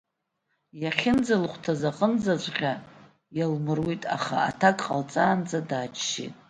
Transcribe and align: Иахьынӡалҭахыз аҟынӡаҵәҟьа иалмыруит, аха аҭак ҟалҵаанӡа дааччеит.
Иахьынӡалҭахыз 0.81 1.81
аҟынӡаҵәҟьа 1.89 2.73
иалмыруит, 3.37 4.03
аха 4.15 4.35
аҭак 4.49 4.77
ҟалҵаанӡа 4.85 5.59
дааччеит. 5.69 6.35